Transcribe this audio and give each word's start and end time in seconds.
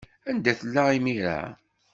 Anda 0.29 0.51
tella 0.59 0.83
imir-a? 0.97 1.39